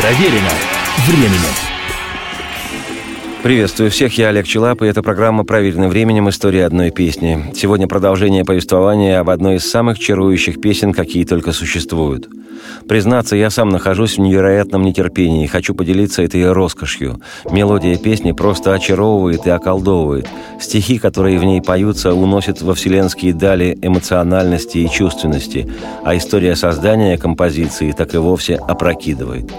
[0.00, 0.50] Проверено
[1.08, 1.40] временем.
[3.42, 6.28] Приветствую всех, я Олег Челап, и это программа «Проверенным временем.
[6.28, 7.52] История одной песни».
[7.54, 12.28] Сегодня продолжение повествования об одной из самых чарующих песен, какие только существуют.
[12.88, 17.20] Признаться, я сам нахожусь в невероятном нетерпении и хочу поделиться этой роскошью.
[17.50, 20.28] Мелодия песни просто очаровывает и околдовывает.
[20.60, 25.68] Стихи, которые в ней поются, уносят во вселенские дали эмоциональности и чувственности,
[26.04, 29.50] а история создания композиции так и вовсе опрокидывает.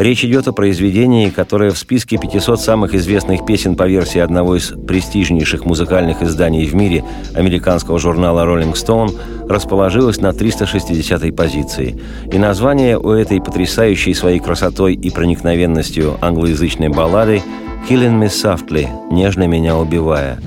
[0.00, 4.68] Речь идет о произведении, которое в списке 500 самых известных песен по версии одного из
[4.68, 7.04] престижнейших музыкальных изданий в мире,
[7.34, 9.14] американского журнала Rolling Stone,
[9.46, 12.00] расположилось на 360-й позиции.
[12.32, 17.42] И название у этой потрясающей своей красотой и проникновенностью англоязычной баллады
[17.86, 20.38] «Killing Me Softly»– «Нежно меня убивая».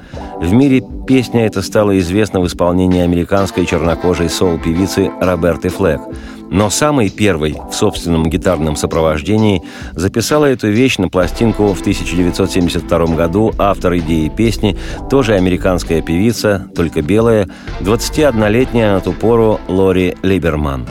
[0.42, 6.02] В мире песня эта стала известна в исполнении американской чернокожей соул-певицы Роберты Флэк–
[6.54, 9.64] но самый первый в собственном гитарном сопровождении
[9.96, 14.78] записала эту вещь на пластинку в 1972 году автор идеи песни,
[15.10, 17.50] тоже американская певица, только белая,
[17.82, 20.88] 21-летняя на ту пору Лори Либерман.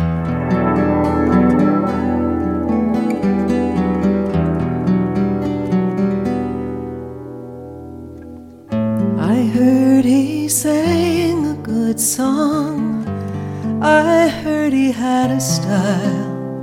[9.21, 13.02] I heard he sang a good song
[13.85, 16.63] I heard he had a style.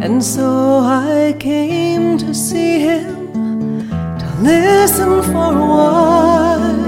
[0.00, 6.86] And so I came to see him, to listen for a while.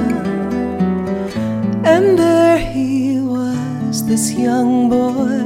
[1.84, 5.42] And there he was, this young boy,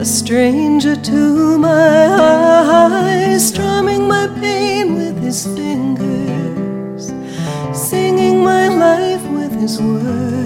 [0.00, 7.12] a stranger to my eyes, strumming my pain with his fingers,
[7.72, 10.45] singing my life with his words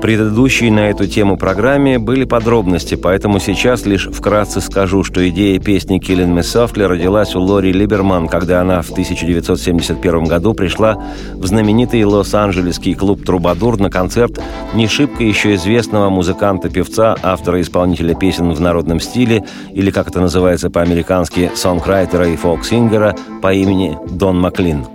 [0.00, 6.00] Предыдущей на эту тему программе были подробности, поэтому сейчас лишь вкратце скажу, что идея песни
[6.00, 11.02] «Killing Me Softly» родилась у Лори Либерман, когда она в 1971 году пришла
[11.34, 14.40] в знаменитый лос-анджелесский клуб «Трубадур» на концерт
[14.74, 21.50] не шибко еще известного музыканта-певца, автора-исполнителя песен в народном стиле, или, как это называется по-американски,
[21.54, 24.86] сонграйтера и фолк-сингера по имени Дон Маклин.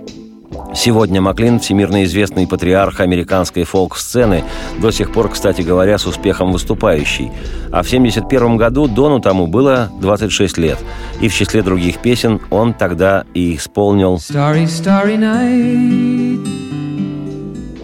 [0.76, 4.44] Сегодня Маклин– всемирно известный патриарх американской фолк-сцены,
[4.78, 7.32] до сих пор, кстати говоря, с успехом выступающий.
[7.72, 10.78] А в 1971 году Дону тому было 26 лет.
[11.20, 16.65] И в числе других песен он тогда и исполнил Starry, starry night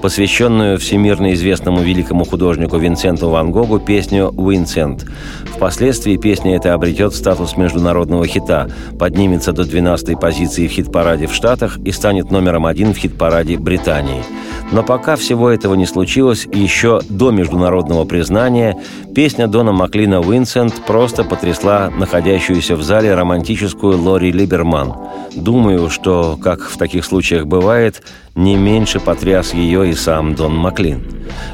[0.02, 5.06] посвященную всемирно известному великому художнику Винсенту Ван Гогу песню «Винсент».
[5.54, 8.68] Впоследствии песня эта обретет статус международного хита,
[8.98, 14.24] поднимется до 12-й позиции в хит-параде в Штатах и станет номером один в хит-параде Британии.
[14.72, 18.76] Но пока всего этого не случилось, еще до международного признания,
[19.14, 24.94] песня Дона Маклина «Винсент» просто потрясла находящуюся в зале романтическую Лори Либерман.
[25.36, 28.02] Думаю, что, как в таких случаях бывает,
[28.34, 31.02] не меньше потряс ее и сам Дон Маклин.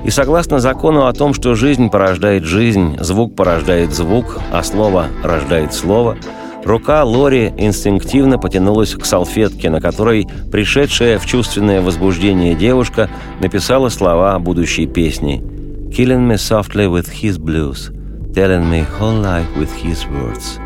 [0.05, 5.75] И согласно закону о том, что жизнь порождает жизнь, звук порождает звук, а слово рождает
[5.75, 6.16] слово,
[6.65, 13.10] рука Лори инстинктивно потянулась к салфетке, на которой пришедшая в чувственное возбуждение девушка
[13.41, 15.43] написала слова будущей песни
[15.91, 17.93] «Killing me softly with his blues,
[18.34, 20.60] telling me whole life with his words».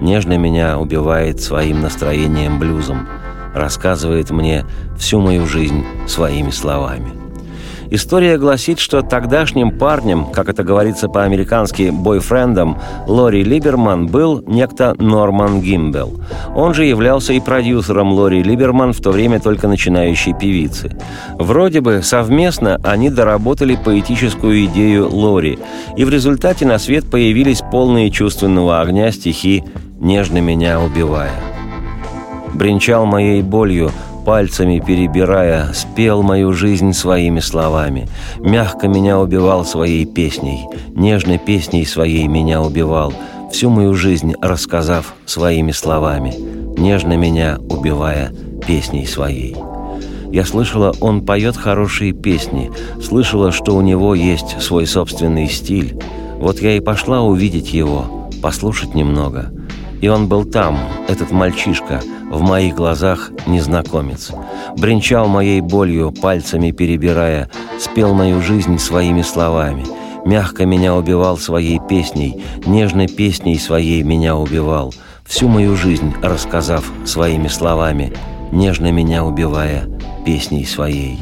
[0.00, 3.06] Нежно меня убивает своим настроением блюзом–
[3.54, 4.64] рассказывает мне
[4.96, 7.22] всю мою жизнь своими словами.
[7.94, 15.60] История гласит, что тогдашним парнем, как это говорится по-американски бойфрендом, Лори Либерман был некто Норман
[15.60, 16.18] Гимбел.
[16.56, 20.96] Он же являлся и продюсером Лори Либерман в то время только начинающей певицы.
[21.34, 25.58] Вроде бы совместно они доработали поэтическую идею Лори,
[25.94, 29.64] и в результате на свет появились полные чувственного огня стихи
[30.00, 31.51] «Нежно меня убивая»
[32.54, 33.90] бренчал моей болью,
[34.24, 38.08] пальцами перебирая, спел мою жизнь своими словами.
[38.38, 43.12] Мягко меня убивал своей песней, нежной песней своей меня убивал,
[43.50, 46.34] всю мою жизнь рассказав своими словами,
[46.78, 48.32] нежно меня убивая
[48.66, 49.56] песней своей.
[50.30, 52.70] Я слышала, он поет хорошие песни,
[53.02, 55.98] слышала, что у него есть свой собственный стиль.
[56.38, 59.52] Вот я и пошла увидеть его, послушать немного–
[60.02, 60.76] И он был там,
[61.08, 64.32] этот мальчишка, в моих глазах незнакомец.
[64.76, 69.84] Бренчал моей болью, пальцами перебирая, спел мою жизнь своими словами.
[70.24, 74.92] Мягко меня убивал своей песней, нежной песней своей меня убивал.
[75.24, 78.12] Всю мою жизнь рассказав своими словами,
[78.50, 79.88] нежно меня убивая
[80.26, 81.20] песней своей.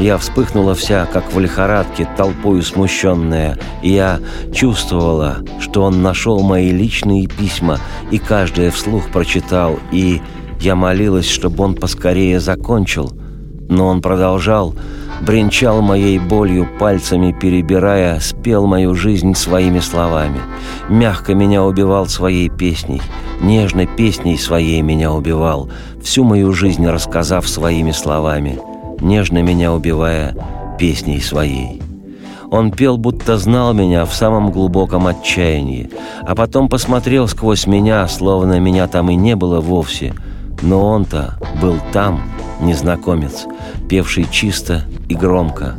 [0.00, 4.18] Я вспыхнула вся, как в лихорадке, толпою смущенная, я
[4.50, 7.78] чувствовала, что он нашел мои личные письма
[8.10, 10.22] и каждое вслух прочитал, и
[10.58, 13.12] я молилась, чтобы он поскорее закончил.
[13.68, 14.74] Но он продолжал,
[15.20, 20.40] бренчал моей болью пальцами, перебирая, спел мою жизнь своими словами.
[20.88, 23.02] Мягко меня убивал своей песней,
[23.42, 25.70] нежно песней своей меня убивал,
[26.02, 28.58] всю мою жизнь рассказав своими словами—
[29.00, 30.34] нежно меня убивая
[30.78, 31.80] песней своей.
[32.50, 35.90] Он пел, будто знал меня в самом глубоком отчаянии,
[36.22, 40.14] а потом посмотрел сквозь меня, словно меня там и не было вовсе.
[40.62, 42.22] Но он-то был там,
[42.60, 43.46] незнакомец,
[43.88, 45.76] певший чисто и громко,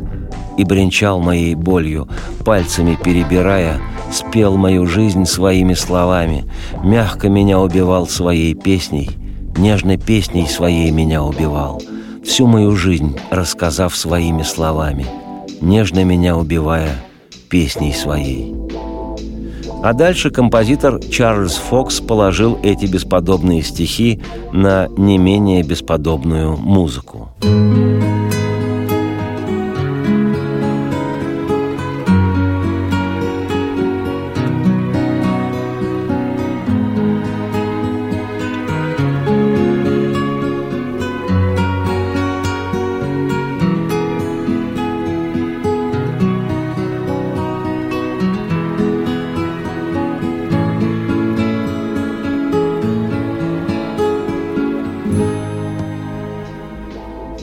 [0.57, 2.07] и бренчал моей болью,
[2.45, 3.79] пальцами перебирая,
[4.11, 6.45] спел мою жизнь своими словами,
[6.83, 9.09] мягко меня убивал своей песней,
[9.57, 11.81] нежной песней своей меня убивал—
[12.23, 15.05] всю мою жизнь рассказав своими словами,
[15.61, 16.95] нежно меня убивая
[17.49, 18.55] песней своей.
[19.83, 24.21] А дальше композитор Чарльз Фокс положил эти бесподобные стихи
[24.53, 27.29] на не менее бесподобную музыку.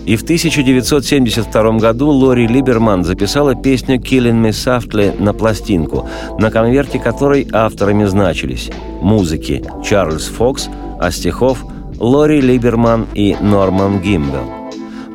[0.08, 6.08] И в 1972 году Лори Либерман записала песню «Killing Me Softly» на пластинку,
[6.38, 8.70] на конверте которой авторами значились
[9.02, 11.62] музыки Чарльз Фокс, а стихов
[11.98, 14.50] Лори Либерман и Норман Гимбел.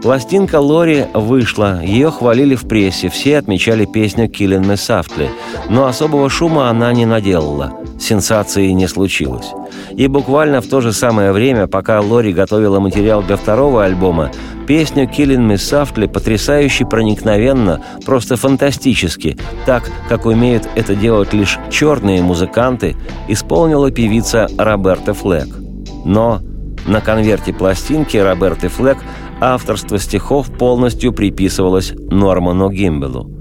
[0.03, 5.29] Пластинка Лори вышла, ее хвалили в прессе, все отмечали песню «Killing Me Softly»,
[5.71, 9.53] но особого шума она не наделала, сенсации не случилось.
[9.95, 14.31] И буквально в то же самое время, пока Лори готовила материал для второго альбома,
[14.67, 22.21] песню «Killing Me Softly» потрясающе проникновенно, просто фантастически, так, как умеют это делать лишь черные
[22.21, 22.95] музыканты,
[23.27, 25.47] исполнила певица Роберта Флэк.
[26.05, 26.41] Но
[26.87, 28.97] на конверте пластинки Роберты Флэк
[29.39, 33.32] авторство стихов полностью приписывалось Норману Гимбелу.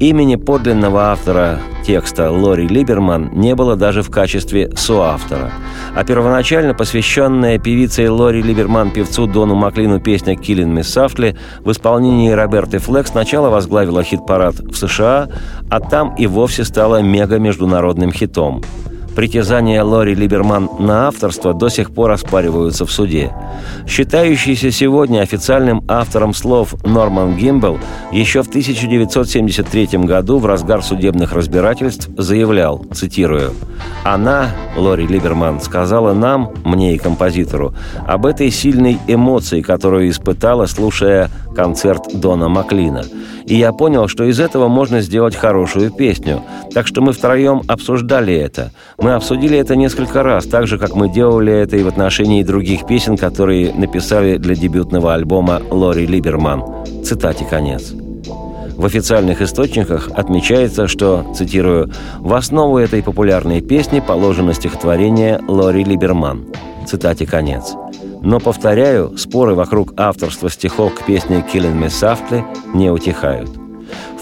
[0.00, 5.50] Имени подлинного автора текста Лори Либерман не было даже в качестве соавтора.
[5.96, 12.30] А первоначально посвященная певицей Лори Либерман певцу Дону Маклину песня «Киллин Мисс Сафтли» в исполнении
[12.30, 15.30] Роберты Флек сначала возглавила хит-парад в США,
[15.68, 18.62] а там и вовсе стала мега-международным хитом–
[19.18, 23.32] Притязания Лори Либерман на авторство до сих пор оспариваются в суде.
[23.84, 27.80] Считающийся сегодня официальным автором слов Норман Гимбл
[28.12, 33.54] еще в 1973 году в разгар судебных разбирательств заявлял, цитирую,
[34.04, 37.74] «Она, Лори Либерман, сказала нам, мне и композитору,
[38.06, 43.02] об этой сильной эмоции, которую испытала, слушая концерт Дона Маклина.
[43.48, 46.42] И я понял, что из этого можно сделать хорошую песню.
[46.72, 48.72] Так что мы втроем обсуждали это.
[48.98, 52.86] Мы обсудили это несколько раз, так же, как мы делали это и в отношении других
[52.86, 56.64] песен, которые написали для дебютного альбома Лори Либерман.
[57.04, 57.92] Цитате конец.
[58.76, 66.46] В официальных источниках отмечается, что, цитирую, «в основу этой популярной песни положено стихотворение Лори Либерман».
[66.86, 67.74] Цитате конец.
[68.22, 73.50] Но, повторяю, споры вокруг авторства стихов к песне «Killing Me Softly» не утихают.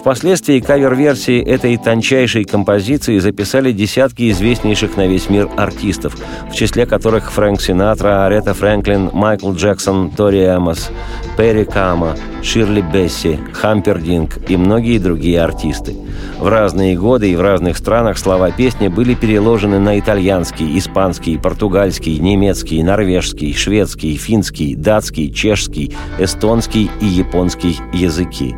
[0.06, 6.16] Впоследствии кавер-версии этой тончайшей композиции записали десятки известнейших на весь мир артистов,
[6.48, 10.92] в числе которых Фрэнк Синатра, Арета Фрэнклин, Майкл Джексон, Тори Эмос,
[11.36, 15.96] Перри Кама, Ширли Бесси, Хампердинг и многие другие артисты.
[16.38, 22.16] В разные годы и в разных странах слова песни были переложены на итальянский, испанский, португальский,
[22.20, 28.54] немецкий, норвежский, шведский, финский, датский, чешский, эстонский и японский языки.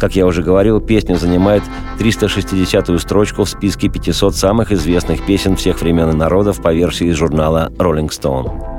[0.00, 1.62] Как я уже говорил, песня занимает
[1.98, 7.70] 360-ю строчку в списке 500 самых известных песен всех времен и народов по версии журнала
[7.76, 8.70] Rolling Stone.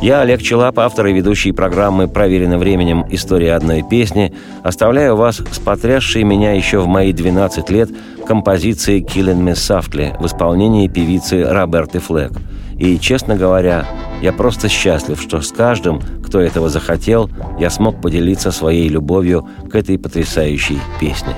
[0.00, 3.04] Я, Олег Челап, автор и ведущий программы «Проверено временем.
[3.10, 7.90] История одной песни», оставляю вас с потрясшей меня еще в мои 12 лет
[8.24, 12.32] композицией «Killing Me Softly» в исполнении певицы Роберты Флэк.
[12.78, 13.86] И, честно говоря,
[14.20, 19.74] я просто счастлив, что с каждым, кто этого захотел, я смог поделиться своей любовью к
[19.74, 21.34] этой потрясающей песне.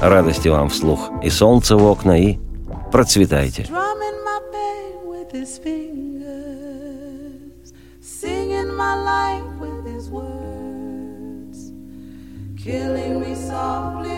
[0.00, 2.38] Радости вам вслух и солнце в окна, и
[2.92, 3.66] процветайте.
[12.68, 14.17] Killing me softly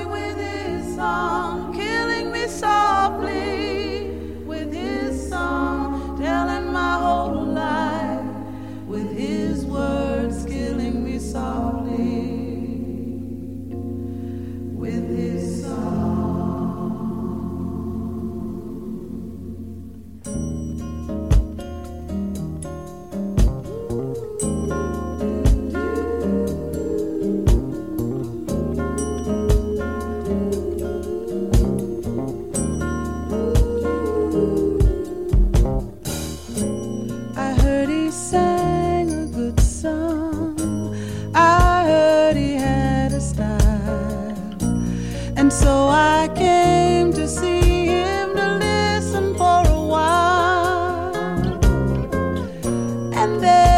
[53.20, 53.69] and then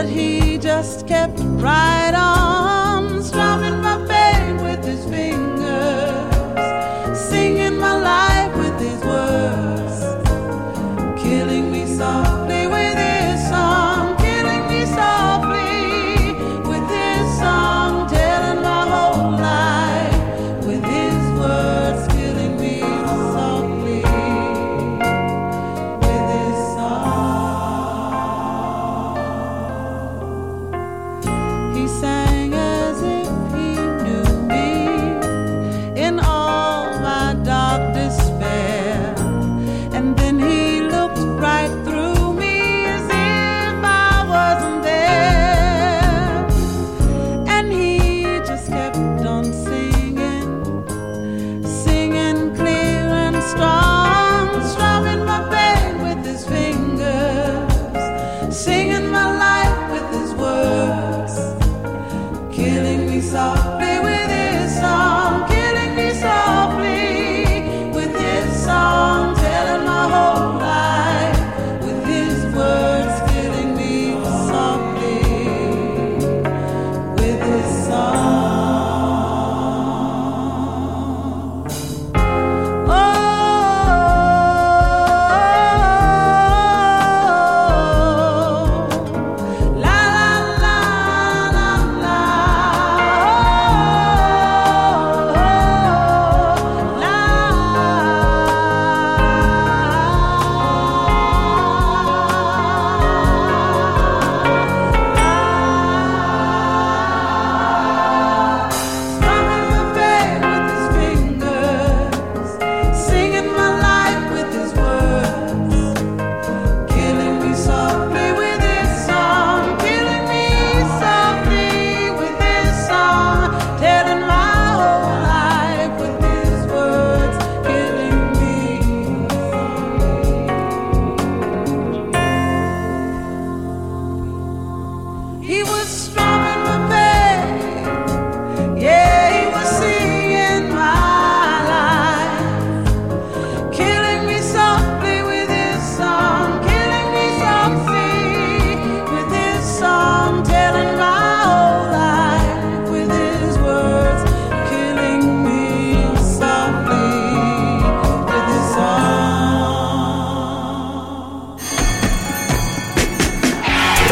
[0.00, 2.67] but he just kept right on.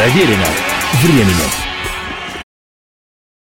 [0.07, 0.47] Проверено
[1.03, 1.56] временем.